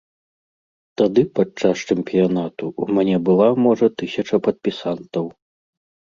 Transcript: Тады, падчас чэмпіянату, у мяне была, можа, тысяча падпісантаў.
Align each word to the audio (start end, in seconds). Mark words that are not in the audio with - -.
Тады, 0.99 1.21
падчас 1.39 1.83
чэмпіянату, 1.93 2.69
у 2.85 2.87
мяне 2.99 3.17
была, 3.27 3.49
можа, 3.65 3.89
тысяча 4.03 4.35
падпісантаў. 4.47 5.25